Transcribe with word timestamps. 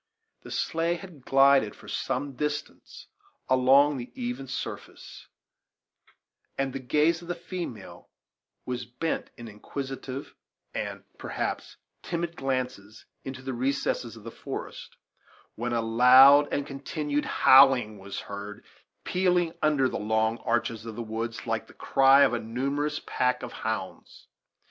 The 0.41 0.49
sleigh 0.49 0.95
had 0.95 1.25
glided 1.25 1.75
for 1.75 1.87
some 1.87 2.33
distance 2.33 3.05
along 3.47 3.97
the 3.97 4.11
even 4.19 4.47
surface, 4.47 5.27
and 6.57 6.73
the 6.73 6.79
gaze 6.79 7.21
of 7.21 7.27
the 7.27 7.35
female 7.35 8.09
was 8.65 8.83
bent 8.87 9.29
in 9.37 9.47
inquisitive 9.47 10.33
and, 10.73 11.03
perhaps, 11.19 11.77
timid 12.01 12.35
glances 12.35 13.05
into 13.23 13.43
the 13.43 13.53
recesses 13.53 14.15
of 14.15 14.23
the 14.23 14.31
forest, 14.31 14.95
when 15.53 15.71
a 15.71 15.83
loud 15.83 16.51
and 16.51 16.65
continued 16.65 17.25
howling 17.25 17.99
was 17.99 18.21
heard, 18.21 18.65
pealing 19.03 19.53
under 19.61 19.87
the 19.87 19.99
long 19.99 20.39
arches 20.39 20.83
of 20.83 20.95
the 20.95 21.03
woods 21.03 21.45
like 21.45 21.67
the 21.67 21.73
cry 21.75 22.23
of 22.23 22.33
a 22.33 22.39
numerous 22.39 22.99
pack 23.05 23.43
of 23.43 23.51
hounds. 23.53 24.25